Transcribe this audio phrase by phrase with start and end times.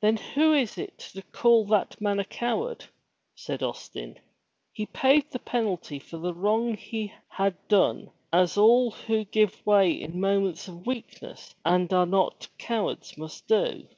[0.00, 2.84] "Then who is to call that man a coward?"
[3.34, 4.20] said Austin.
[4.72, 9.90] "He paid the penalty for the wrong he had done as all who give way
[9.90, 13.88] in moments of weakness and are not cowards must do.